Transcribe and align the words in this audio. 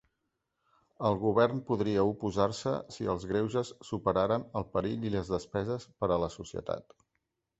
El 1.09 1.17
Govern 1.23 1.59
podria 1.67 2.05
oposar-se 2.11 2.71
si 2.95 3.09
els 3.13 3.27
greuges 3.33 3.71
superaren 3.91 4.47
el 4.61 4.65
perill 4.77 5.05
i 5.09 5.13
les 5.17 5.29
despeses 5.35 5.85
per 6.01 6.09
a 6.17 6.21
la 6.25 6.31
societat. 6.37 6.99